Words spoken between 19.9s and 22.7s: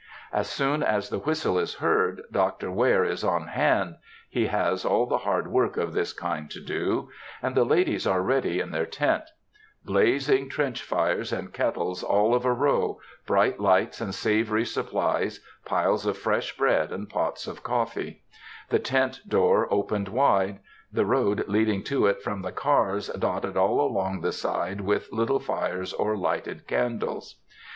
wide,—the road leading to it from the